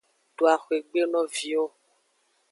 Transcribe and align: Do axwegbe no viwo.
Do 0.35 0.43
axwegbe 0.53 1.01
no 1.11 1.21
viwo. 1.35 1.65